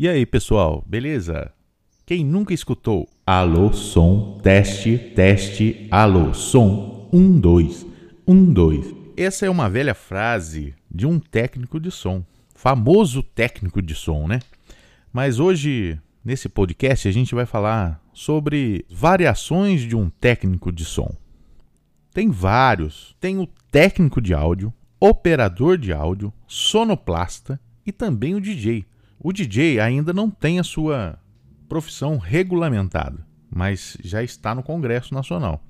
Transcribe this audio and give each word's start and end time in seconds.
E 0.00 0.08
aí, 0.08 0.24
pessoal, 0.24 0.84
beleza? 0.86 1.52
Quem 2.06 2.24
nunca 2.24 2.54
escutou 2.54 3.08
Alô, 3.26 3.72
som, 3.72 4.38
teste, 4.40 4.96
teste, 4.96 5.88
alô, 5.90 6.32
som, 6.32 7.08
um, 7.12 7.40
dois, 7.40 7.84
um, 8.24 8.52
dois. 8.52 8.94
Essa 9.16 9.46
é 9.46 9.50
uma 9.50 9.68
velha 9.68 9.96
frase 9.96 10.72
de 10.88 11.04
um 11.04 11.18
técnico 11.18 11.80
de 11.80 11.90
som, 11.90 12.24
famoso 12.54 13.24
técnico 13.24 13.82
de 13.82 13.96
som, 13.96 14.28
né? 14.28 14.38
Mas 15.12 15.40
hoje, 15.40 15.98
nesse 16.24 16.48
podcast, 16.48 17.08
a 17.08 17.10
gente 17.10 17.34
vai 17.34 17.44
falar 17.44 18.00
sobre 18.12 18.86
variações 18.88 19.80
de 19.80 19.96
um 19.96 20.08
técnico 20.08 20.70
de 20.70 20.84
som. 20.84 21.12
Tem 22.14 22.30
vários. 22.30 23.16
Tem 23.18 23.36
o 23.40 23.48
técnico 23.68 24.20
de 24.20 24.32
áudio, 24.32 24.72
operador 25.00 25.76
de 25.76 25.92
áudio, 25.92 26.32
sonoplasta 26.46 27.58
e 27.84 27.90
também 27.90 28.36
o 28.36 28.40
DJ. 28.40 28.86
O 29.20 29.32
DJ 29.32 29.80
ainda 29.80 30.12
não 30.12 30.30
tem 30.30 30.60
a 30.60 30.64
sua 30.64 31.18
profissão 31.68 32.18
regulamentada, 32.18 33.26
mas 33.50 33.96
já 34.02 34.22
está 34.22 34.54
no 34.54 34.62
Congresso 34.62 35.12
Nacional. 35.12 35.62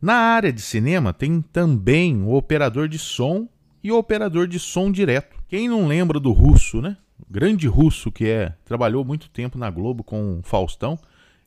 Na 0.00 0.14
área 0.14 0.52
de 0.52 0.60
cinema 0.60 1.12
tem 1.12 1.40
também 1.40 2.22
o 2.22 2.34
operador 2.34 2.86
de 2.86 2.98
som 2.98 3.48
e 3.82 3.90
o 3.90 3.96
operador 3.96 4.46
de 4.46 4.58
som 4.58 4.92
direto. 4.92 5.36
Quem 5.48 5.68
não 5.68 5.86
lembra 5.86 6.20
do 6.20 6.32
Russo, 6.32 6.82
né? 6.82 6.98
O 7.18 7.32
grande 7.32 7.66
Russo 7.66 8.12
que 8.12 8.28
é, 8.28 8.54
trabalhou 8.64 9.04
muito 9.04 9.30
tempo 9.30 9.56
na 9.56 9.70
Globo 9.70 10.04
com 10.04 10.40
o 10.40 10.42
Faustão, 10.42 10.98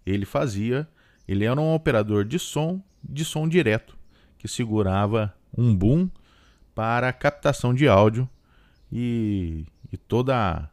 ele 0.05 0.25
fazia, 0.25 0.87
ele 1.27 1.45
era 1.45 1.59
um 1.61 1.75
operador 1.75 2.25
de 2.25 2.39
som, 2.39 2.81
de 3.03 3.23
som 3.23 3.47
direto, 3.47 3.95
que 4.37 4.47
segurava 4.47 5.33
um 5.55 5.75
boom 5.75 6.09
para 6.73 7.13
captação 7.13 7.73
de 7.73 7.87
áudio 7.87 8.27
e, 8.91 9.65
e 9.91 9.97
toda 9.97 10.69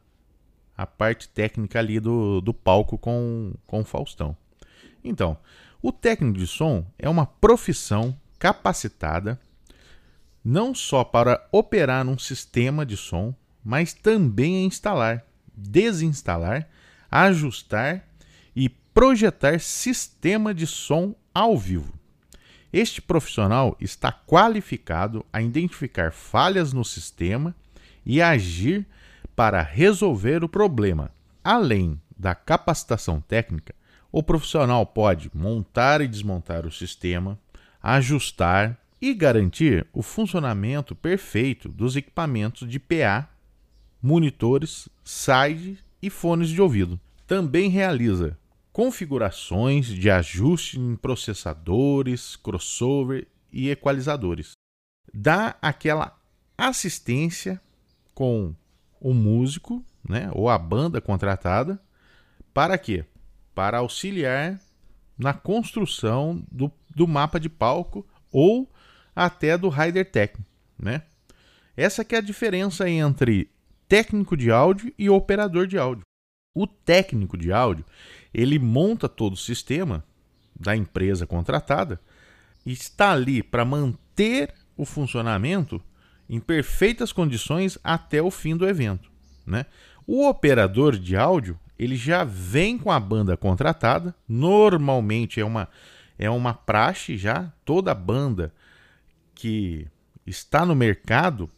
a 0.77 0.85
parte 0.85 1.27
técnica 1.27 1.79
ali 1.79 1.99
do, 1.99 2.39
do 2.39 2.53
palco 2.53 2.97
com, 2.97 3.53
com 3.65 3.81
o 3.81 3.85
Faustão. 3.85 4.37
Então, 5.03 5.37
o 5.81 5.91
técnico 5.91 6.37
de 6.37 6.47
som 6.47 6.85
é 6.99 7.09
uma 7.09 7.25
profissão 7.25 8.15
capacitada 8.37 9.39
não 10.43 10.73
só 10.73 11.03
para 11.03 11.45
operar 11.51 12.07
um 12.07 12.17
sistema 12.17 12.85
de 12.85 12.95
som, 12.95 13.33
mas 13.63 13.93
também 13.93 14.57
a 14.57 14.65
instalar, 14.65 15.25
desinstalar, 15.53 16.69
ajustar 17.11 18.07
e 18.55 18.69
projetar 18.69 19.59
sistema 19.59 20.53
de 20.53 20.65
som 20.65 21.13
ao 21.33 21.57
vivo. 21.57 21.93
Este 22.71 23.01
profissional 23.01 23.75
está 23.79 24.11
qualificado 24.11 25.25
a 25.33 25.41
identificar 25.41 26.11
falhas 26.11 26.71
no 26.71 26.85
sistema 26.85 27.55
e 28.05 28.21
agir 28.21 28.85
para 29.37 29.61
resolver 29.61 30.43
o 30.43 30.49
problema. 30.49 31.11
Além 31.43 32.01
da 32.17 32.33
capacitação 32.33 33.21
técnica, 33.21 33.75
o 34.11 34.23
profissional 34.23 34.83
pode 34.83 35.29
montar 35.31 36.01
e 36.01 36.07
desmontar 36.07 36.65
o 36.65 36.71
sistema, 36.71 37.39
ajustar 37.79 38.75
e 38.99 39.13
garantir 39.13 39.85
o 39.93 40.01
funcionamento 40.01 40.95
perfeito 40.95 41.69
dos 41.69 41.95
equipamentos 41.95 42.67
de 42.67 42.79
PA, 42.79 43.29
monitores, 44.01 44.89
side 45.03 45.77
e 46.01 46.09
fones 46.09 46.49
de 46.49 46.59
ouvido. 46.59 46.99
Também 47.27 47.69
realiza 47.69 48.35
configurações 48.73 49.85
de 49.85 50.09
ajuste 50.09 50.79
em 50.79 50.95
processadores, 50.95 52.35
crossover 52.35 53.27
e 53.53 53.69
equalizadores. 53.69 54.53
Dá 55.13 55.55
aquela 55.61 56.19
assistência 56.57 57.61
com 58.15 58.55
o 58.99 59.13
músico, 59.13 59.83
né, 60.07 60.29
ou 60.33 60.49
a 60.49 60.57
banda 60.57 61.01
contratada, 61.01 61.79
para 62.53 62.77
quê? 62.77 63.05
Para 63.53 63.79
auxiliar 63.79 64.59
na 65.17 65.33
construção 65.33 66.43
do, 66.51 66.71
do 66.95 67.07
mapa 67.07 67.39
de 67.39 67.49
palco 67.49 68.05
ou 68.31 68.71
até 69.15 69.57
do 69.57 69.69
rider 69.69 70.09
técnico, 70.09 70.49
né? 70.77 71.03
Essa 71.75 72.03
que 72.03 72.15
é 72.15 72.17
a 72.17 72.21
diferença 72.21 72.89
entre 72.89 73.49
técnico 73.87 74.35
de 74.35 74.51
áudio 74.51 74.93
e 74.97 75.09
operador 75.09 75.67
de 75.67 75.77
áudio. 75.77 76.03
O 76.55 76.65
técnico 76.65 77.37
de 77.37 77.51
áudio, 77.51 77.85
ele 78.33 78.57
monta 78.57 79.07
todo 79.07 79.33
o 79.33 79.37
sistema 79.37 80.03
da 80.59 80.75
empresa 80.75 81.27
contratada 81.27 81.99
e 82.65 82.71
está 82.71 83.11
ali 83.11 83.43
para 83.43 83.63
manter 83.63 84.53
o 84.75 84.85
funcionamento 84.85 85.81
em 86.29 86.39
perfeitas 86.39 87.11
condições 87.11 87.77
até 87.83 88.21
o 88.21 88.31
fim 88.31 88.55
do 88.55 88.67
evento. 88.67 89.09
Né? 89.45 89.65
O 90.05 90.27
operador 90.27 90.97
de 90.97 91.15
áudio 91.15 91.59
ele 91.77 91.95
já 91.95 92.23
vem 92.23 92.77
com 92.77 92.91
a 92.91 92.99
banda 92.99 93.37
contratada, 93.37 94.15
normalmente 94.27 95.39
é 95.39 95.45
uma, 95.45 95.69
é 96.17 96.29
uma 96.29 96.53
praxe 96.53 97.17
já, 97.17 97.51
toda 97.63 97.93
banda 97.93 98.51
que 99.35 99.87
está 100.25 100.65
no 100.65 100.75
mercado, 100.75 101.49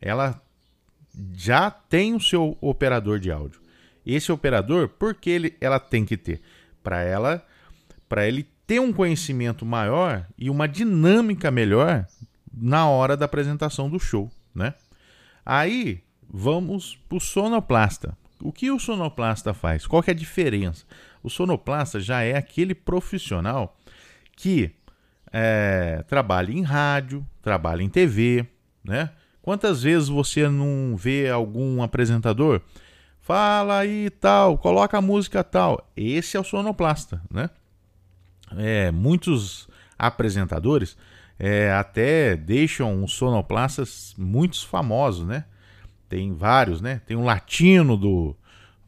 ela 0.00 0.40
já 1.34 1.70
tem 1.70 2.14
o 2.14 2.20
seu 2.20 2.56
operador 2.60 3.20
de 3.20 3.30
áudio. 3.30 3.60
Esse 4.04 4.32
operador, 4.32 4.88
porque 4.88 5.30
ele, 5.30 5.56
ela 5.60 5.78
tem 5.78 6.04
que 6.04 6.16
ter? 6.16 6.40
Para 6.82 7.02
ela, 7.02 7.46
para 8.08 8.26
ele 8.26 8.48
ter 8.66 8.80
um 8.80 8.92
conhecimento 8.92 9.64
maior 9.64 10.26
e 10.36 10.50
uma 10.50 10.66
dinâmica 10.66 11.50
melhor 11.50 12.06
na 12.52 12.88
hora 12.88 13.16
da 13.16 13.24
apresentação 13.24 13.88
do 13.88 13.98
show, 13.98 14.30
né? 14.54 14.74
Aí 15.44 16.02
vamos 16.28 16.98
para 17.08 17.16
o 17.16 17.20
sonoplasta. 17.20 18.16
O 18.40 18.52
que 18.52 18.70
o 18.70 18.78
sonoplasta 18.78 19.54
faz? 19.54 19.86
Qual 19.86 20.02
é 20.06 20.10
a 20.10 20.14
diferença? 20.14 20.84
O 21.22 21.30
sonoplasta 21.30 22.00
já 22.00 22.22
é 22.22 22.36
aquele 22.36 22.74
profissional 22.74 23.76
que 24.36 24.74
é, 25.32 26.04
trabalha 26.08 26.52
em 26.52 26.62
rádio, 26.62 27.26
trabalha 27.40 27.82
em 27.82 27.88
TV, 27.88 28.46
né? 28.84 29.10
Quantas 29.40 29.82
vezes 29.82 30.08
você 30.08 30.48
não 30.48 30.96
vê 30.96 31.28
algum 31.28 31.82
apresentador? 31.82 32.60
Fala 33.20 33.78
aí 33.78 34.10
tal, 34.10 34.58
coloca 34.58 34.98
a 34.98 35.02
música 35.02 35.42
tal. 35.42 35.90
Esse 35.96 36.36
é 36.36 36.40
o 36.40 36.44
sonoplasta, 36.44 37.22
né? 37.30 37.50
É, 38.56 38.90
muitos 38.90 39.68
apresentadores 39.98 40.96
é, 41.44 41.72
até 41.72 42.36
deixam 42.36 43.02
os 43.02 43.14
sonoplastas 43.14 44.14
muitos 44.16 44.62
famosos, 44.62 45.26
né? 45.26 45.44
Tem 46.08 46.32
vários, 46.32 46.80
né? 46.80 47.00
Tem 47.04 47.16
o 47.16 47.24
Latino 47.24 47.96
do, 47.96 48.36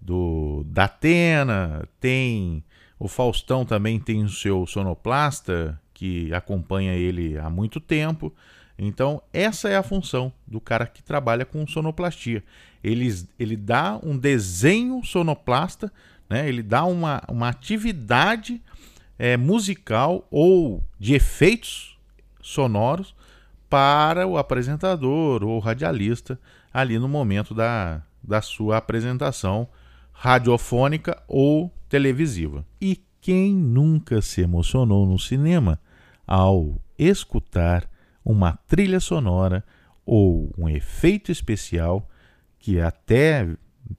do 0.00 0.62
da 0.68 0.84
Atena, 0.84 1.82
tem 1.98 2.62
o 2.96 3.08
Faustão 3.08 3.64
também 3.64 3.98
tem 3.98 4.22
o 4.22 4.28
seu 4.28 4.68
sonoplasta 4.68 5.80
que 5.92 6.32
acompanha 6.32 6.92
ele 6.92 7.36
há 7.36 7.50
muito 7.50 7.80
tempo. 7.80 8.32
Então, 8.78 9.20
essa 9.32 9.68
é 9.68 9.76
a 9.76 9.82
função 9.82 10.32
do 10.46 10.60
cara 10.60 10.86
que 10.86 11.02
trabalha 11.02 11.44
com 11.44 11.66
sonoplastia. 11.66 12.40
Ele, 12.84 13.12
ele 13.36 13.56
dá 13.56 13.98
um 14.00 14.16
desenho 14.16 15.02
sonoplasta, 15.02 15.92
né? 16.30 16.48
ele 16.48 16.62
dá 16.62 16.84
uma, 16.84 17.20
uma 17.28 17.48
atividade 17.48 18.62
é, 19.18 19.36
musical 19.36 20.24
ou 20.30 20.84
de 21.00 21.14
efeitos 21.14 21.93
sonoros 22.44 23.14
para 23.70 24.26
o 24.26 24.36
apresentador 24.36 25.42
ou 25.42 25.58
radialista 25.58 26.38
ali 26.72 26.98
no 26.98 27.08
momento 27.08 27.54
da, 27.54 28.02
da 28.22 28.42
sua 28.42 28.76
apresentação 28.76 29.66
radiofônica 30.12 31.20
ou 31.26 31.74
televisiva. 31.88 32.64
E 32.80 33.02
quem 33.20 33.54
nunca 33.54 34.20
se 34.20 34.42
emocionou 34.42 35.06
no 35.06 35.18
cinema 35.18 35.80
ao 36.26 36.78
escutar 36.98 37.88
uma 38.22 38.58
trilha 38.68 39.00
sonora 39.00 39.64
ou 40.04 40.52
um 40.58 40.68
efeito 40.68 41.32
especial 41.32 42.08
que 42.58 42.78
até 42.78 43.48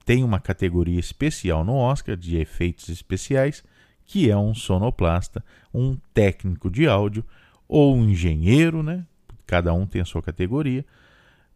tem 0.04 0.22
uma 0.22 0.40
categoria 0.40 1.00
especial 1.00 1.64
no 1.64 1.74
Oscar 1.74 2.16
de 2.16 2.36
efeitos 2.36 2.88
especiais, 2.88 3.64
que 4.04 4.30
é 4.30 4.36
um 4.36 4.54
sonoplasta, 4.54 5.44
um 5.74 5.96
técnico 6.14 6.70
de 6.70 6.86
áudio 6.86 7.24
ou 7.68 7.96
um 7.96 8.08
engenheiro, 8.08 8.82
né? 8.82 9.06
Cada 9.46 9.72
um 9.72 9.86
tem 9.86 10.00
a 10.00 10.04
sua 10.04 10.22
categoria 10.22 10.84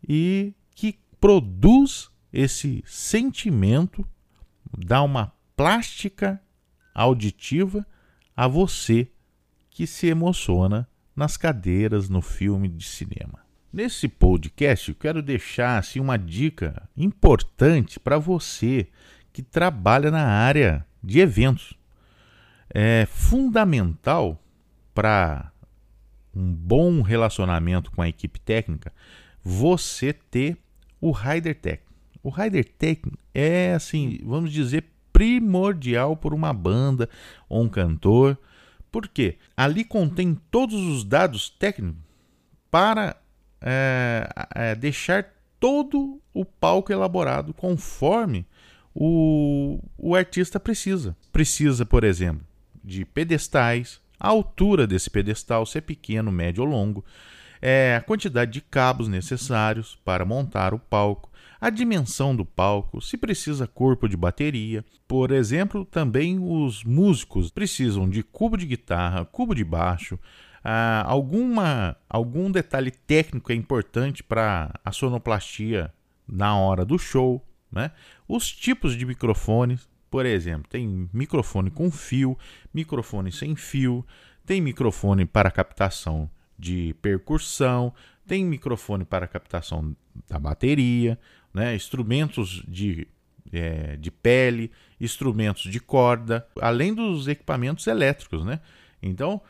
e 0.07 0.55
que 0.75 0.99
produz 1.21 2.11
esse 2.33 2.83
sentimento, 2.87 4.07
dá 4.79 5.03
uma 5.03 5.33
plástica 5.57 6.41
auditiva 6.95 7.87
a 8.37 8.47
você 8.47 9.11
que 9.71 9.87
se 9.87 10.07
emociona 10.07 10.89
nas 11.15 11.37
cadeiras 11.37 12.09
no 12.09 12.23
filme 12.23 12.69
de 12.69 12.85
cinema. 12.85 13.41
Nesse 13.73 14.09
podcast, 14.09 14.89
eu 14.89 14.95
quero 14.95 15.23
deixar 15.23 15.79
assim, 15.79 16.01
uma 16.01 16.17
dica 16.17 16.89
importante 16.97 18.01
para 18.01 18.19
você 18.19 18.89
que 19.33 19.43
trabalha 19.43 20.11
na 20.11 20.27
área 20.27 20.85
de 21.03 21.21
eventos. 21.21 21.75
É 22.69 23.07
fundamental 23.07 24.43
para 24.95 25.50
um 26.35 26.53
bom 26.53 27.03
relacionamento 27.03 27.91
com 27.91 28.03
a 28.03 28.09
equipe 28.09 28.39
técnica, 28.41 28.93
você 29.43 30.13
ter 30.13 30.57
o 31.01 31.11
Rider 31.11 31.55
Tech. 31.59 31.83
O 32.23 32.29
rider 32.29 32.65
técnico 32.79 33.19
é 33.35 33.73
assim, 33.73 34.19
vamos 34.23 34.53
dizer, 34.53 34.85
primordial 35.13 36.17
por 36.17 36.35
uma 36.35 36.53
banda 36.53 37.09
ou 37.49 37.63
um 37.63 37.69
cantor. 37.69 38.39
Por 38.91 39.09
quê? 39.09 39.39
Ali 39.57 39.85
contém 39.85 40.39
todos 40.51 40.81
os 40.81 41.05
dados 41.05 41.49
técnicos 41.49 42.01
para 42.71 43.17
é, 43.61 44.29
é, 44.55 44.75
deixar 44.75 45.33
todo 45.59 46.21
o 46.33 46.45
palco 46.45 46.93
elaborado 46.93 47.53
conforme 47.53 48.47
o, 48.95 49.79
o 49.97 50.15
artista 50.15 50.59
precisa. 50.59 51.17
Precisa, 51.33 51.87
por 51.87 52.05
exemplo, 52.05 52.47
de 52.83 53.05
pedestais, 53.05 54.00
a 54.21 54.29
altura 54.29 54.87
desse 54.87 55.09
pedestal, 55.09 55.65
se 55.65 55.79
é 55.79 55.81
pequeno, 55.81 56.31
médio 56.31 56.63
ou 56.63 56.69
longo, 56.69 57.05
é, 57.61 57.97
a 57.97 58.01
quantidade 58.01 58.53
de 58.53 58.61
cabos 58.61 59.09
necessários 59.09 59.99
para 60.05 60.25
montar 60.25 60.75
o 60.75 60.79
palco, 60.79 61.31
a 61.61 61.69
dimensão 61.69 62.37
do 62.37 62.45
palco, 62.45 63.01
se 63.01 63.17
precisa 63.17 63.67
corpo 63.67 64.09
de 64.09 64.17
bateria. 64.17 64.85
Por 65.09 65.31
exemplo, 65.31 65.85
também 65.85 66.39
os 66.39 66.85
músicos 66.85 67.51
precisam 67.51 68.09
de 68.09 68.23
cubo 68.23 68.57
de 68.57 68.67
guitarra, 68.67 69.25
cubo 69.25 69.55
de 69.55 69.65
baixo, 69.65 70.19
ah, 70.63 71.05
alguma, 71.07 71.97
algum 72.09 72.51
detalhe 72.51 72.91
técnico 72.91 73.51
é 73.51 73.55
importante 73.55 74.23
para 74.23 74.73
a 74.85 74.93
sonoplastia 74.93 75.93
na 76.29 76.57
hora 76.57 76.85
do 76.85 76.99
show. 76.99 77.45
Né? 77.73 77.91
Os 78.29 78.51
tipos 78.51 78.97
de 78.97 79.07
microfones, 79.07 79.89
por 80.11 80.27
exemplo, 80.27 80.69
tem 80.69 81.09
microfone 81.13 81.71
com 81.71 81.91
fio, 81.91 82.37
microfone 82.75 83.31
sem 83.31 83.55
fio, 83.55 84.05
tem 84.45 84.61
microfone 84.61 85.25
para 85.25 85.51
captação 85.51 86.29
de 86.59 86.95
percussão, 87.01 87.95
tem 88.27 88.45
microfone 88.45 89.05
para 89.05 89.27
captação 89.27 89.97
da 90.29 90.39
bateria, 90.39 91.19
né? 91.55 91.75
instrumentos 91.75 92.63
de, 92.67 93.07
é, 93.53 93.97
de 93.97 94.11
pele, 94.11 94.71
instrumentos 95.01 95.63
de 95.63 95.81
corda, 95.81 96.47
além 96.61 96.93
dos 96.93 97.29
equipamentos 97.29 97.87
elétricos. 97.87 98.45
Né? 98.45 98.61
Então, 99.03 99.41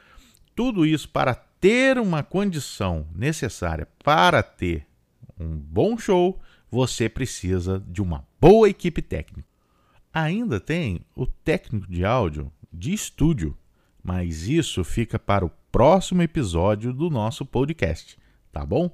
tudo 0.55 0.85
isso 0.85 1.09
para 1.09 1.35
ter 1.35 1.99
uma 1.99 2.23
condição 2.23 3.07
necessária 3.15 3.89
para 4.05 4.43
ter 4.43 4.87
um 5.39 5.57
bom 5.57 5.99
show, 5.99 6.41
você 6.71 7.09
precisa 7.09 7.83
de 7.89 8.01
uma 8.01 8.27
boa 8.41 8.69
equipe 8.69 9.03
técnica. 9.03 9.50
Ainda 10.13 10.59
tem 10.59 11.01
o 11.15 11.25
técnico 11.25 11.91
de 11.91 12.05
áudio 12.05 12.53
de 12.73 12.93
estúdio, 12.93 13.57
mas 14.03 14.49
isso 14.49 14.83
fica 14.83 15.19
para 15.19 15.45
o 15.45 15.51
próximo 15.71 16.23
episódio 16.23 16.93
do 16.93 17.09
nosso 17.09 17.47
podcast, 17.47 18.19
tá 18.51 18.67
bom? 18.67 18.91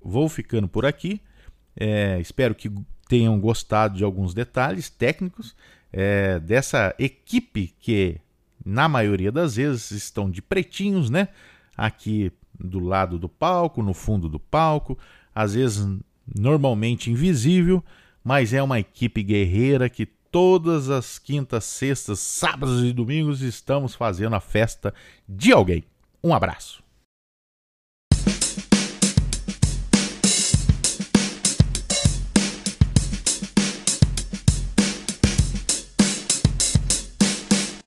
Vou 0.00 0.28
ficando 0.28 0.66
por 0.66 0.86
aqui. 0.86 1.20
É, 1.76 2.18
espero 2.20 2.54
que 2.54 2.72
tenham 3.08 3.38
gostado 3.38 3.96
de 3.96 4.04
alguns 4.04 4.32
detalhes 4.32 4.88
técnicos 4.88 5.54
é, 5.92 6.40
dessa 6.40 6.94
equipe 6.98 7.74
que 7.78 8.18
na 8.64 8.88
maioria 8.88 9.30
das 9.30 9.56
vezes 9.56 9.90
estão 9.90 10.30
de 10.30 10.40
pretinhos, 10.40 11.10
né? 11.10 11.28
Aqui 11.76 12.32
do 12.58 12.78
lado 12.78 13.18
do 13.18 13.28
palco, 13.28 13.82
no 13.82 13.92
fundo 13.92 14.28
do 14.28 14.38
palco, 14.38 14.98
às 15.34 15.54
vezes 15.54 15.86
normalmente 16.34 17.10
invisível, 17.10 17.84
mas 18.22 18.54
é 18.54 18.62
uma 18.62 18.80
equipe 18.80 19.22
guerreira 19.22 19.90
que 19.90 20.08
todas 20.34 20.90
as 20.90 21.16
quintas, 21.16 21.62
sextas, 21.62 22.18
sábados 22.18 22.82
e 22.82 22.92
domingos 22.92 23.40
estamos 23.40 23.94
fazendo 23.94 24.34
a 24.34 24.40
festa 24.40 24.92
de 25.28 25.52
alguém. 25.52 25.84
Um 26.24 26.34
abraço. 26.34 26.83